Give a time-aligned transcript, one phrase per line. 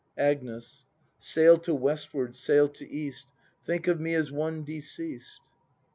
[0.17, 0.87] Agnes.
[1.19, 3.27] Sail to westward, sail to east;—
[3.67, 5.41] Think of me as one deceased.